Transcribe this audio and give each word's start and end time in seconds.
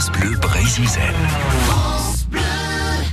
France 0.00 0.12
Bleu 0.18 0.36
Brésil. 0.38 0.86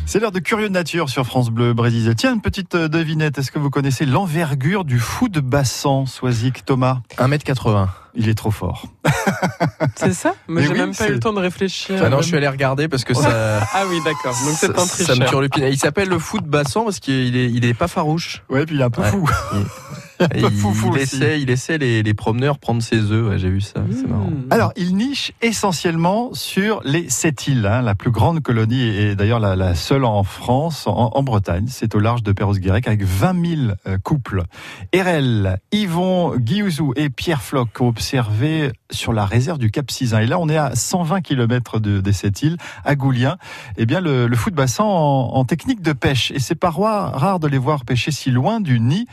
C'est 0.06 0.20
l'heure 0.22 0.32
de 0.32 0.40
Curieux 0.40 0.70
de 0.70 0.74
Nature 0.74 1.10
sur 1.10 1.26
France 1.26 1.50
Bleu 1.50 1.74
Brésil. 1.74 2.14
Tiens, 2.16 2.34
une 2.34 2.40
petite 2.40 2.76
euh, 2.76 2.88
devinette. 2.88 3.38
Est-ce 3.38 3.52
que 3.52 3.60
vous 3.60 3.70
connaissez 3.70 4.06
l'envergure 4.06 4.86
du 4.86 4.98
fou 4.98 5.28
de 5.28 5.42
bassan, 5.42 6.06
Soisic 6.06 6.64
Thomas? 6.64 7.00
1m80. 7.18 7.90
Il 8.16 8.30
est 8.30 8.36
trop 8.36 8.52
fort. 8.52 8.86
C'est 9.98 10.14
ça? 10.14 10.34
Mais, 10.48 10.62
Mais 10.62 10.68
j'ai 10.68 10.72
oui, 10.74 10.80
même 10.80 10.96
pas 10.96 11.10
eu 11.10 11.14
le 11.16 11.20
temps 11.20 11.34
de 11.34 11.42
réfléchir. 11.42 12.00
Ah 12.02 12.08
non, 12.08 12.22
je 12.22 12.28
suis 12.28 12.38
allé 12.38 12.48
regarder 12.48 12.88
parce 12.88 13.04
que 13.04 13.14
ça. 13.14 13.60
Ah 13.74 13.84
oui, 13.90 14.00
d'accord. 14.06 14.34
Donc 14.46 14.56
c'est 14.58 14.72
un 14.72 14.86
ça, 14.86 14.86
ça 14.86 15.04
tricheur. 15.04 15.18
me 15.18 15.26
turlupine. 15.28 15.64
Et 15.66 15.72
Il 15.72 15.78
s'appelle 15.78 16.08
le 16.08 16.20
fou 16.20 16.40
de 16.40 16.48
bassan 16.48 16.86
parce 16.86 17.02
qu'il 17.02 17.36
est, 17.36 17.52
il 17.52 17.66
est 17.66 17.74
pas 17.74 17.90
farouche. 17.90 18.44
Ouais, 18.50 18.66
puis 18.66 18.76
il 18.76 18.82
est 18.82 18.86
un 18.86 18.90
peu 18.90 19.02
Ouais. 19.02 19.12
fou. 19.12 19.30
Il, 20.36 20.50
foufou 20.50 20.88
il 20.88 21.02
aussi. 21.02 21.16
essaie, 21.16 21.42
il 21.42 21.50
essaie 21.50 21.78
les, 21.78 22.04
les 22.04 22.14
promeneurs 22.14 22.60
prendre 22.60 22.82
ses 22.82 23.12
œufs. 23.12 23.30
Ouais, 23.30 23.38
J'ai 23.38 23.50
vu 23.50 23.62
ça. 23.62 23.82
C'est 23.92 24.08
marrant. 24.08 24.30
Mmh. 24.30 24.48
Alors, 24.50 24.72
il 24.76 24.96
niche 24.96 25.32
essentiellement 25.42 26.34
sur 26.34 26.82
les 26.84 27.10
sept 27.10 27.48
îles, 27.48 27.66
hein, 27.66 27.82
la 27.82 27.96
plus 27.96 28.12
grande 28.12 28.42
colonie 28.42 28.82
et 28.82 29.16
d'ailleurs 29.16 29.40
la, 29.40 29.56
la 29.56 29.76
seule 29.76 30.06
en 30.06 30.24
France, 30.24 30.88
en, 30.88 31.12
en 31.14 31.24
Bretagne. 31.24 31.66
C'est 31.70 31.94
au 31.96 32.00
large 32.00 32.24
de 32.24 32.32
Perros-Guirec 32.32 32.88
avec 32.88 33.04
20 33.04 33.46
000 33.46 33.62
euh, 33.88 33.98
couples. 34.02 34.44
Erel, 34.92 35.60
Yvon 35.72 36.36
Guyouzou 36.38 36.94
et 36.96 37.10
Pierre 37.10 37.42
Floch 37.42 37.68
ont 37.80 37.88
observé 37.88 38.72
sur 38.92 39.14
la 39.14 39.26
réserve 39.26 39.58
du 39.60 39.72
Cap 39.72 39.92
Sizun. 39.92 40.20
Et 40.20 40.28
là, 40.28 40.40
on 40.40 40.50
est 40.50 40.58
à 40.58 40.76
120 40.76 41.22
km 41.22 41.80
de, 41.80 42.00
des 42.00 42.14
sept 42.14 42.42
îles, 42.42 42.58
à 42.86 42.96
Goulien. 42.96 43.38
Eh 43.78 43.86
bien, 43.86 44.02
le, 44.02 44.28
le 44.28 44.36
fou 44.36 44.50
de 44.50 44.56
bassin 44.56 44.84
en, 44.84 45.34
en 45.34 45.46
technique 45.46 45.82
de 45.82 45.94
pêche. 45.94 46.32
Et 46.32 46.40
c'est 46.40 46.56
pas 46.56 46.70
rare 46.70 47.40
de 47.40 47.48
les 47.48 47.58
voir 47.58 47.86
pêcher 47.86 48.12
si 48.12 48.32
loin 48.32 48.60
du 48.62 48.80
nid. 48.80 49.08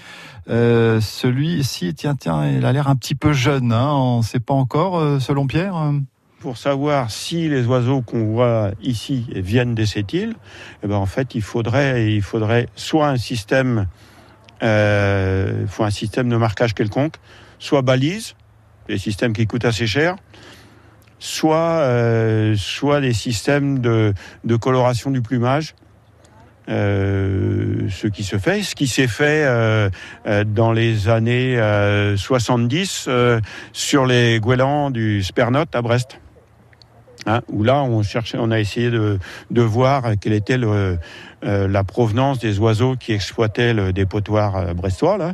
Euh, 0.49 1.01
Celui-ci, 1.01 1.95
tiens, 1.95 2.15
tiens, 2.17 2.47
il 2.49 2.65
a 2.65 2.73
l'air 2.73 2.89
un 2.89 2.97
petit 2.97 3.15
peu 3.15 3.33
jeune. 3.33 3.73
Hein, 3.73 3.93
on 3.93 4.19
ne 4.19 4.23
sait 4.23 4.41
pas 4.41 4.55
encore, 4.55 4.99
euh, 4.99 5.19
selon 5.21 5.47
Pierre. 5.47 5.77
euh. 5.77 5.93
Pour 6.41 6.59
savoir 6.59 7.11
si 7.11 7.49
les 7.49 7.65
oiseaux 7.67 8.03
qu'on 8.03 8.27
voit 8.27 8.73
ici 8.83 9.27
viennent 9.35 9.75
de 9.75 9.87
cette 9.87 10.13
île, 10.13 10.35
eh 10.83 10.87
ben 10.87 10.97
en 10.97 11.07
fait, 11.07 11.35
il 11.35 11.41
faudrait, 11.41 12.13
il 12.13 12.21
faudrait 12.21 12.69
soit 12.77 13.09
un 13.09 13.17
système, 13.17 13.87
faut 14.61 15.85
un 15.85 15.91
système 15.91 16.29
de 16.29 16.37
marquage 16.37 16.75
quelconque, 16.75 17.15
soit 17.59 17.81
balise, 17.81 18.35
des 18.89 18.99
systèmes 18.99 19.33
qui 19.33 19.47
coûtent 19.47 19.65
assez 19.65 19.87
cher, 19.87 20.17
soit, 21.19 21.89
soit 22.59 23.01
des 23.01 23.15
systèmes 23.15 23.79
de 23.79 24.57
coloration 24.57 25.11
du 25.11 25.23
plumage. 25.23 25.75
Euh, 26.69 27.89
ce 27.91 28.07
qui 28.07 28.25
se 28.25 28.39
fait, 28.39 28.63
ce 28.63 28.75
qui 28.75 28.87
s'est 28.87 29.07
fait 29.07 29.45
euh, 29.45 29.91
euh, 30.27 30.45
dans 30.45 30.73
les 30.73 31.09
années 31.09 31.59
euh, 31.59 32.17
70 32.17 33.05
euh, 33.07 33.41
sur 33.73 34.07
les 34.07 34.41
goélands 34.41 34.91
du 34.91 35.23
Spernote 35.23 35.75
à 35.75 35.83
Brest. 35.83 36.21
Hein, 37.27 37.41
où 37.49 37.63
là, 37.65 37.83
on 37.83 38.03
cherchait, 38.03 38.37
on 38.39 38.51
a 38.51 38.61
essayé 38.61 38.91
de, 38.91 39.19
voir 39.51 40.13
quelle 40.21 40.35
était 40.35 40.59
la 40.59 41.85
provenance 41.85 42.39
des 42.39 42.59
oiseaux 42.59 42.97
qui 42.97 43.13
exploitaient 43.13 43.73
le 43.73 43.95
dépotoir 43.95 44.75
brestois. 44.75 45.17
Là. 45.17 45.33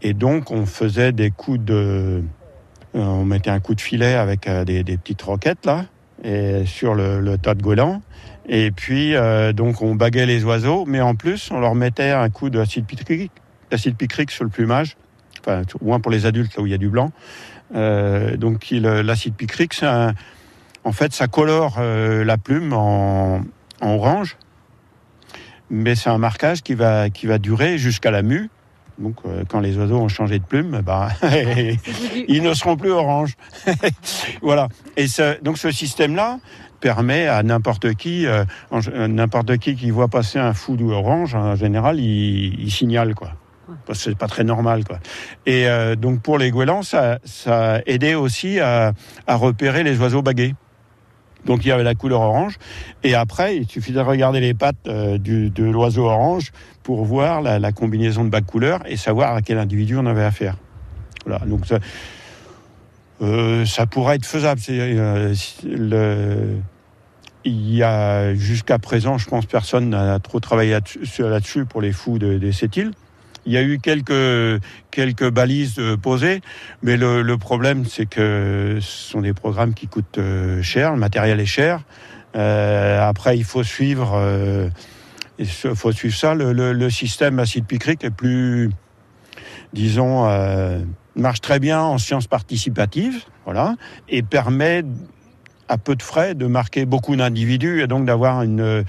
Et 0.00 0.14
donc, 0.14 0.50
on 0.50 0.66
faisait 0.66 1.12
des 1.12 1.30
coups 1.30 1.60
de, 1.60 2.24
on 2.92 3.24
mettait 3.24 3.50
un 3.50 3.60
coup 3.60 3.76
de 3.76 3.80
filet 3.80 4.14
avec 4.14 4.50
des, 4.50 4.82
des 4.82 4.96
petites 4.96 5.22
roquettes 5.22 5.64
là, 5.64 5.84
et 6.22 6.64
sur 6.66 6.94
le, 6.94 7.36
tas 7.36 7.54
de 7.54 7.62
goélands. 7.62 8.02
Et 8.48 8.70
puis, 8.70 9.14
euh, 9.14 9.52
donc, 9.52 9.82
on 9.82 9.94
baguait 9.94 10.26
les 10.26 10.44
oiseaux, 10.44 10.84
mais 10.86 11.00
en 11.00 11.14
plus, 11.14 11.50
on 11.50 11.60
leur 11.60 11.74
mettait 11.74 12.10
un 12.10 12.28
coup 12.30 12.50
d'acide 12.50 12.86
picrique, 12.86 13.32
d'acide 13.70 13.96
picrique 13.96 14.30
sur 14.30 14.44
le 14.44 14.50
plumage, 14.50 14.96
enfin, 15.40 15.62
au 15.80 15.84
moins 15.84 16.00
pour 16.00 16.10
les 16.10 16.26
adultes, 16.26 16.56
là 16.56 16.62
où 16.62 16.66
il 16.66 16.70
y 16.70 16.74
a 16.74 16.78
du 16.78 16.88
blanc. 16.88 17.12
Euh, 17.74 18.36
donc, 18.36 18.70
il- 18.70 18.82
l'acide 18.82 19.34
picrique, 19.34 19.80
en 20.84 20.92
fait, 20.92 21.12
ça 21.12 21.28
colore 21.28 21.76
euh, 21.78 22.24
la 22.24 22.36
plume 22.36 22.72
en, 22.72 23.42
en 23.80 23.94
orange, 23.94 24.36
mais 25.70 25.94
c'est 25.94 26.10
un 26.10 26.18
marquage 26.18 26.62
qui 26.62 26.74
va, 26.74 27.08
qui 27.10 27.26
va 27.26 27.38
durer 27.38 27.78
jusqu'à 27.78 28.10
la 28.10 28.22
mue. 28.22 28.50
Donc, 28.98 29.16
euh, 29.24 29.44
quand 29.48 29.60
les 29.60 29.76
oiseaux 29.78 29.98
ont 29.98 30.08
changé 30.08 30.38
de 30.38 30.44
plume, 30.44 30.82
bah, 30.84 31.08
ils 32.28 32.42
ne 32.42 32.54
seront 32.54 32.76
plus 32.76 32.90
orange. 32.90 33.34
voilà. 34.42 34.68
Et 34.96 35.06
ce, 35.06 35.42
donc, 35.42 35.58
ce 35.58 35.70
système-là 35.70 36.38
permet 36.82 37.28
à 37.28 37.42
n'importe 37.42 37.94
qui, 37.94 38.26
euh, 38.26 38.44
euh, 38.72 39.08
n'importe 39.08 39.56
qui 39.56 39.76
qui 39.76 39.90
voit 39.90 40.08
passer 40.08 40.38
un 40.38 40.52
fou 40.52 40.76
orange, 40.90 41.34
en 41.34 41.54
général, 41.56 41.98
il, 41.98 42.60
il 42.60 42.70
signale 42.70 43.14
quoi. 43.14 43.30
Parce 43.86 44.00
que 44.00 44.10
c'est 44.10 44.18
pas 44.18 44.26
très 44.26 44.44
normal 44.44 44.84
quoi. 44.84 44.98
Et 45.46 45.66
euh, 45.68 45.96
donc 45.96 46.20
pour 46.20 46.36
les 46.36 46.50
goélands, 46.50 46.82
ça, 46.82 47.18
ça 47.24 47.80
aidait 47.86 48.14
aussi 48.14 48.60
à, 48.60 48.92
à 49.26 49.36
repérer 49.36 49.84
les 49.84 49.98
oiseaux 49.98 50.20
bagués. 50.20 50.54
Donc 51.46 51.64
il 51.64 51.68
y 51.68 51.72
avait 51.72 51.82
la 51.82 51.94
couleur 51.94 52.20
orange. 52.20 52.58
Et 53.02 53.14
après, 53.14 53.56
il 53.56 53.68
suffit 53.68 53.92
de 53.92 54.00
regarder 54.00 54.40
les 54.40 54.54
pattes 54.54 54.76
euh, 54.86 55.18
de 55.18 55.64
l'oiseau 55.64 56.06
orange 56.06 56.52
pour 56.82 57.04
voir 57.04 57.42
la, 57.42 57.72
combinaison 57.72 58.24
de 58.24 58.30
bagues 58.30 58.46
couleurs 58.46 58.80
et 58.86 58.96
savoir 58.96 59.34
à 59.34 59.42
quel 59.42 59.58
individu 59.58 59.96
on 59.96 60.06
avait 60.06 60.24
affaire. 60.24 60.56
Voilà. 61.26 61.44
Donc 61.46 61.66
ça, 61.66 61.78
euh, 63.22 63.64
pourrait 63.90 64.16
être 64.16 64.26
faisable. 64.26 64.60
Euh, 64.70 66.54
il 67.44 67.74
y 67.74 67.82
a 67.82 68.34
jusqu'à 68.34 68.78
présent, 68.78 69.18
je 69.18 69.28
pense, 69.28 69.46
personne 69.46 69.90
n'a 69.90 70.18
trop 70.20 70.38
travaillé 70.38 70.70
là-dessus, 70.72 71.00
là-dessus 71.18 71.64
pour 71.64 71.80
les 71.80 71.92
fous 71.92 72.18
de, 72.18 72.38
de 72.38 72.50
cette 72.52 72.76
île. 72.76 72.92
Il 73.44 73.52
y 73.52 73.56
a 73.56 73.62
eu 73.62 73.78
quelques, 73.78 74.62
quelques 74.90 75.28
balises 75.28 75.78
euh, 75.78 75.96
posées, 75.96 76.40
mais 76.82 76.96
le, 76.96 77.22
le 77.22 77.38
problème, 77.38 77.84
c'est 77.84 78.06
que 78.06 78.78
ce 78.80 79.10
sont 79.10 79.20
des 79.20 79.32
programmes 79.32 79.74
qui 79.74 79.88
coûtent 79.88 80.18
euh, 80.18 80.62
cher, 80.62 80.92
le 80.92 80.98
matériel 80.98 81.40
est 81.40 81.46
cher. 81.46 81.82
Euh, 82.36 83.06
après, 83.06 83.36
il 83.36 83.44
faut 83.44 83.64
suivre, 83.64 84.18
il 85.38 85.46
faut 85.46 85.92
suivre 85.92 86.16
ça. 86.16 86.34
Le, 86.34 86.52
le, 86.52 86.90
système 86.90 87.38
acide 87.38 87.66
picrique 87.66 88.04
est 88.04 88.10
plus, 88.10 88.70
disons, 89.74 90.26
marche 91.14 91.42
très 91.42 91.58
bien 91.58 91.82
en 91.82 91.98
sciences 91.98 92.26
participatives, 92.26 93.24
voilà, 93.44 93.74
et 94.08 94.22
permet 94.22 94.82
à 95.72 95.78
peu 95.78 95.96
de 95.96 96.02
frais 96.02 96.34
de 96.34 96.46
marquer 96.46 96.84
beaucoup 96.84 97.16
d'individus 97.16 97.80
et 97.80 97.86
donc 97.86 98.04
d'avoir 98.04 98.42
une, 98.42 98.84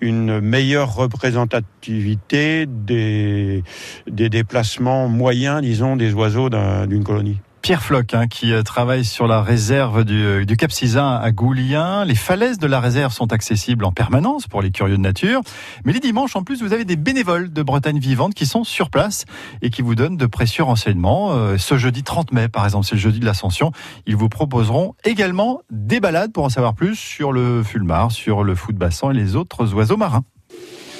une 0.00 0.40
meilleure 0.40 0.94
représentativité 0.94 2.66
des, 2.66 3.64
des 4.08 4.28
déplacements 4.28 5.08
moyens, 5.08 5.60
disons, 5.62 5.96
des 5.96 6.12
oiseaux 6.12 6.48
d'un- 6.48 6.86
d'une 6.86 7.02
colonie. 7.02 7.38
Pierre 7.68 7.82
Floch, 7.82 8.14
hein, 8.14 8.28
qui 8.28 8.54
euh, 8.54 8.62
travaille 8.62 9.04
sur 9.04 9.26
la 9.26 9.42
réserve 9.42 10.06
du, 10.06 10.46
du 10.46 10.56
Cap 10.56 10.72
Sizun 10.72 11.16
à 11.16 11.30
Goulien. 11.32 12.06
Les 12.06 12.14
falaises 12.14 12.58
de 12.58 12.66
la 12.66 12.80
réserve 12.80 13.12
sont 13.12 13.30
accessibles 13.30 13.84
en 13.84 13.92
permanence 13.92 14.46
pour 14.46 14.62
les 14.62 14.70
curieux 14.70 14.96
de 14.96 15.02
nature. 15.02 15.42
Mais 15.84 15.92
les 15.92 16.00
dimanches, 16.00 16.34
en 16.34 16.42
plus, 16.44 16.62
vous 16.62 16.72
avez 16.72 16.86
des 16.86 16.96
bénévoles 16.96 17.52
de 17.52 17.62
Bretagne 17.62 17.98
vivante 17.98 18.32
qui 18.32 18.46
sont 18.46 18.64
sur 18.64 18.88
place 18.88 19.26
et 19.60 19.68
qui 19.68 19.82
vous 19.82 19.94
donnent 19.94 20.16
de 20.16 20.24
précieux 20.24 20.62
renseignements. 20.62 21.32
Euh, 21.32 21.58
ce 21.58 21.76
jeudi 21.76 22.02
30 22.02 22.32
mai, 22.32 22.48
par 22.48 22.64
exemple, 22.64 22.86
c'est 22.86 22.94
le 22.94 23.02
jeudi 23.02 23.20
de 23.20 23.26
l'Ascension. 23.26 23.70
Ils 24.06 24.16
vous 24.16 24.30
proposeront 24.30 24.94
également 25.04 25.60
des 25.70 26.00
balades 26.00 26.32
pour 26.32 26.44
en 26.44 26.48
savoir 26.48 26.72
plus 26.72 26.96
sur 26.96 27.32
le 27.32 27.62
fulmar, 27.62 28.12
sur 28.12 28.44
le 28.44 28.54
fou 28.54 28.72
de 28.72 28.78
bassin 28.78 29.10
et 29.10 29.14
les 29.14 29.36
autres 29.36 29.74
oiseaux 29.74 29.98
marins. 29.98 30.24